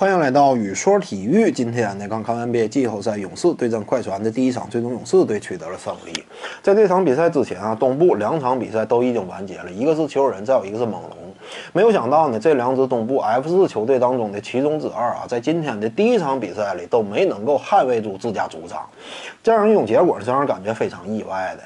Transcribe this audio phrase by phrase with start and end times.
[0.00, 1.52] 欢迎来到雨说体育。
[1.52, 6.24] 今天呢，刚看完 NBA 季后赛，勇士对阵快船的第一场，最终勇士队取得了胜利。
[6.62, 11.29] 在这场比赛之前啊，东部两场比赛都已经完结了，一个是球人，再有一个是猛龙。
[11.72, 18.88] 没有想到呢，这两支东部 F 四球队当中的其中之二啊，在今天的第一场比赛里都没能够捍卫住自家主场，
[19.42, 21.62] 这样一种结果是让人感觉非常意外的。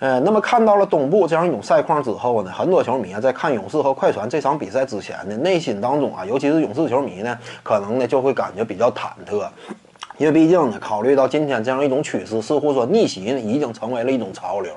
[0.00, 9.46] 呃，那么看到了东部这样一种赛况之后呢，很多球迷啊，在看勇士和快船这场比赛之前呢，内心当中啊，尤其是勇士球迷呢，可能呢就会感觉比较忐忑。
[10.18, 14.72] 因为毕竟呢，考虑到今天这样一种趋势，似乎说逆袭呢已经成为了一种潮流，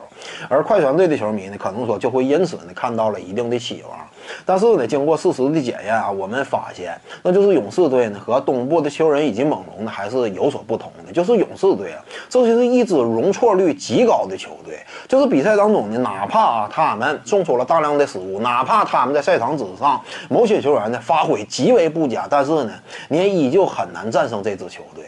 [0.48, 4.00] 而快船队的球迷呢，可能说就会因此呢看到了一定的希望。
[4.46, 11.12] 但是呢，经过事实的检验啊，我们发现，那就是勇士队呢和东部的球人以及猛龙呢还是有所不同的。
[11.12, 14.80] 就是勇士队啊，这就是一支容错率极高的球队。
[15.08, 22.74] 就是比赛当中呢，哪怕啊他们送出了大量的失误，哪怕他们在赛场之上某些球员呢发挥极为不佳，但是呢，
[23.10, 25.04] 你也依旧很难战胜这支球队。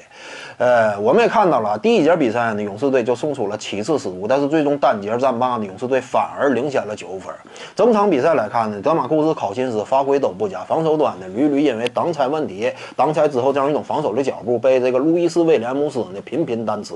[0.57, 7.33] 呃，我们也看到了第一节比赛呢，勇士队就送出了七次失误，但是最终单节战罢呢，勇士队反而领先了九分。
[7.75, 16.93] 整场比赛来看呢，德马库斯、考辛斯发挥都不佳，防守端呢屡屡因为挡拆问题，挡拆之后这样一种防守的脚步被这个路易斯威廉姆斯呢频频单吃，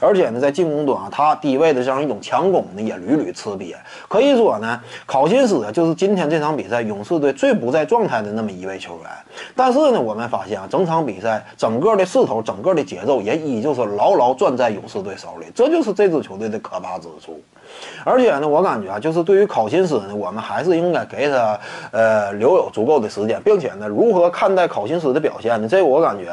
[0.00, 3.74] 而且呢在进攻端啊，他低位的这样一种强攻呢也屡屡吃瘪。
[4.08, 9.10] 可以说呢，考辛斯就是今天这场比赛勇士队最不在状态的那么一位球员。
[9.54, 17.40] 但是呢，我们发现啊，整场比赛整个的势头、整个的节奏也依旧是牢牢攥在勇士队手里，这就是这支球队的可怕之处。
[18.04, 21.49] 而且呢，我感觉啊，就是对于考辛斯呢，我们还是应该给他
[21.90, 25.68] 呃留有足够的时间，并且呢，如何看待考辛斯的表现呢？
[25.68, 26.30] 这个我感觉，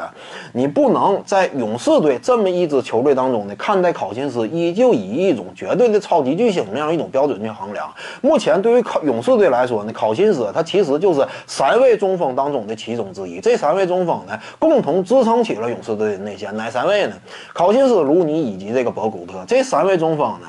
[0.54, 7.90] 你不能在勇士队这么一支球队当中呢，看待考辛斯依旧以一种绝对的超级巨星那样一种标准去衡量。
[8.22, 13.40] 目前对于考勇士队来说呢，考辛斯他其实就是三位中锋当中的其中之一。
[13.40, 16.56] 这三位中锋呢，共同支撑起了勇士队的内线。
[16.58, 17.14] 哪三位呢？
[17.54, 19.44] 考辛斯、卢尼以及这个博古特。
[19.48, 20.48] 这三位中锋呢，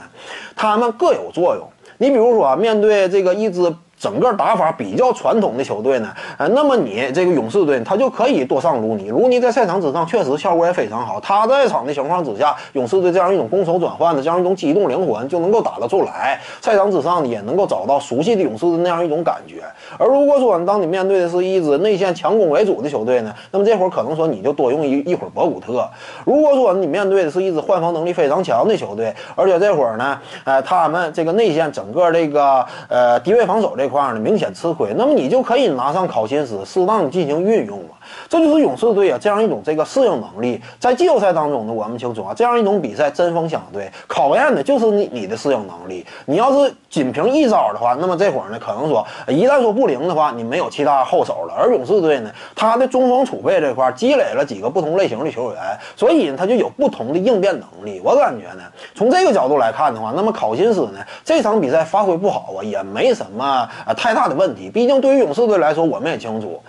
[0.56, 1.68] 他们各有作用。
[1.98, 3.74] 你比如说，面对这个一支。
[3.98, 9.10] 整个打法比较传统的球队呢，呃，那么你这个勇士队他就可以多上卢尼。
[9.10, 11.18] 卢尼在赛场之上确实效果也非常好。
[11.20, 16.40] 他在场的情况之下，勇士队这样一种攻守转换的这样一种机动灵魂就能够打得出来。
[16.60, 19.62] 赛场之上也能够找到熟悉的勇士的那样一种感觉。
[19.98, 25.88] 而如果说当你面对的是一支内线强攻为主的球队呢，那么这会儿可能说你就多用一一会儿博古特。
[26.24, 33.87] 如果说你面对的是一支换防能力非常强的球队，而且这会儿呢，呃，他们这个内线整个这个呃低位防守这。
[33.88, 37.90] 块呢明显吃亏，那么你就可以拿上考辛斯，适当的进行运用嘛。
[38.28, 40.60] 这就是勇士队啊这样一种这个适应能力。
[40.78, 46.06] 在季后赛当中呢，我们清楚啊，这样一种比赛针锋相对，考验的就是你你的适应能力。
[46.24, 51.54] 你要是仅凭一招的话，那么这会儿呢，可能说一旦说不灵的话，你没有其他后手了。
[51.54, 55.60] 而勇士队呢，他的中锋储备这块积累了几个不同类型的球员，
[55.94, 58.00] 所以他就有不同的应变能力。
[58.02, 58.62] 我感觉呢，
[58.94, 64.70] 从这个角度来看的话，那么考辛斯呢这场比赛发挥不好啊，也没什么啊太大的问题。
[64.70, 66.60] 毕竟对于勇士队来说，我们也清楚。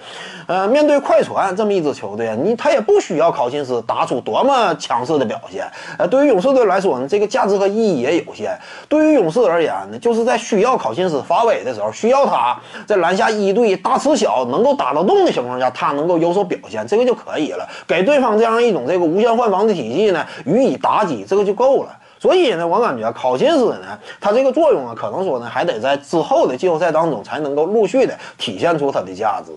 [0.48, 5.64] 呃，面对快船这么一支球队，你他也不需要考辛斯打出多么强势的表现。
[5.98, 8.58] 呃，对于勇士队来说呢，这个价值和意义也有限。
[8.88, 17.70] 对于勇士而言呢，就是在需要考辛斯发威的时候，需要他在篮下一对大吃小能够打得动的情况下，他能够有所表现，这个就可以了。
[17.88, 21.96] 给对方这样一种这个无限换防的体系呢，予以打击，这个就够了。
[22.20, 29.52] 所以呢，我感觉考辛斯呢，他这个作用啊，可能说呢，还得在之后的季后赛当中才能够陆续的体现出他的价值。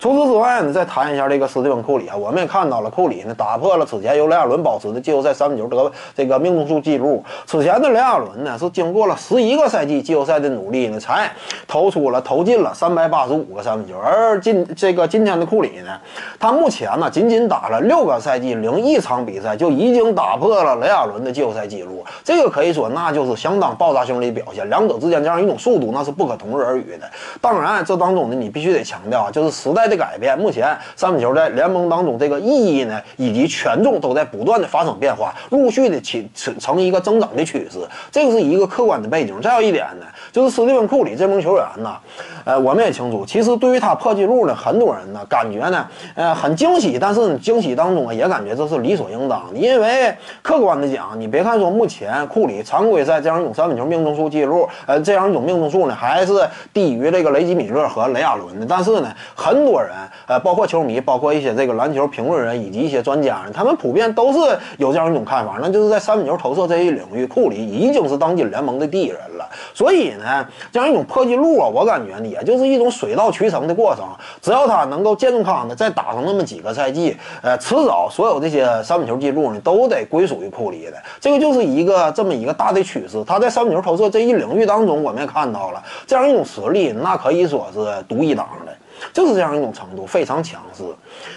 [0.00, 7.24] 除此之外呢，再谈一下这个斯蒂芬库里啊，我们也看到了库里呢打破了此前由雷亚伦保持的季后赛三分球得这个命中数记录。
[7.46, 11.30] 此前的雷亚伦呢，是经过了十一个赛季季后赛的努力呢，才
[11.68, 13.94] 投出了投进了三百八十五个三分球。
[13.96, 15.96] 而今这个今天的库里呢，
[16.40, 22.04] 他目前呢仅仅打了六个赛季零一场比赛，就已经打破了雷亚伦的季后赛记录。
[22.24, 27.10] 这个可以说那就是相当爆炸性的表现，两者之间这样一种速度那是不可同日而语的。
[27.40, 29.58] 当然，这当中呢，你必须得强调啊，就是。
[29.58, 37.80] 时代的改变，目前三分球在联盟当中这个意义呢，以及权重都在不断的发生变化，陆续的起成一个增长的趋势，
[38.12, 39.40] 这个是一个客观的背景。
[39.42, 41.96] 再有一点呢，就是斯蒂芬库里这名球员呢，
[42.44, 45.84] 呃，我们也清楚，其实对于他破纪录呢，很多人呢感觉呢，
[46.14, 51.97] 呃，很惊喜，但是惊喜当中啊，也感觉这是理所应当的，因为客观的讲，你别看说目前。
[51.98, 56.32] 前库里常规赛这样一种三分球命中数记录，呃，这样一种命中数呢，还是
[56.72, 58.64] 低于这个雷吉米勒和雷阿伦的。
[58.68, 59.90] 但是呢，很多人，
[60.28, 64.38] 呃，包括球迷，包括一些这个篮球评论人以及一些专家呢，他们普遍都是
[64.76, 69.48] 有这样一种看法，那就是在三分球投射这一领域，库里已经是当今联盟的第一人了。
[69.74, 74.04] 所以呢，这样一种破纪录啊，我感觉呢，也就是一种水到渠成的过程。
[74.40, 80.92] 只要他能够健康的再打上那么几个赛季，呃，迟早所有这些三分球记录呢，都得归属于库里的。
[81.18, 83.24] 这个就是一个个这么一个大的趋势。
[83.24, 88.72] 他在三分球投射这一领域当中，我们也看到了这样一种实力，那可以说是独一档的。
[89.12, 90.82] 就是这样一种程度，非常强势。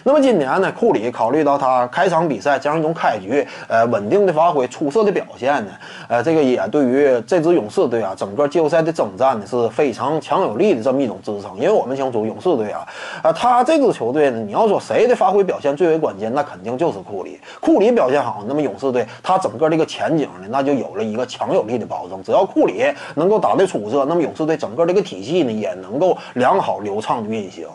[0.03, 5.71] 那么今年呢，库里考虑到他开场比赛这样一种开局，呃，稳定的发挥、出色的表现呢，
[6.07, 11.55] 呃，这个也对于这支勇士队啊，整个季后赛的征战呢是非常强有力的这么一种支撑。
[11.55, 12.87] 因为我们清楚，勇士队啊，
[13.23, 17.39] 啊，他这支球队呢，你要说谁的发挥表现最为关键，那肯定就是库里。
[17.59, 22.21] 库里表现好，那么勇士队他整个这个前景呢，那就有了一个强有力的保证。
[22.23, 22.83] 只要库里
[23.15, 27.68] 能够打得出色，那么勇士队整个这个体系呢，也能够良好流畅的运行。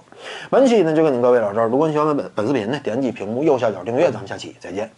[0.50, 4.90] 本期呢就跟您各位聊这儿，如果你喜欢本本视频呢，点击屏幕右下角订阅，咱们下期再见。